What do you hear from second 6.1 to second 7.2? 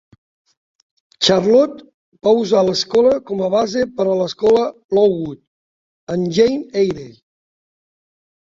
en "Jane Eyre".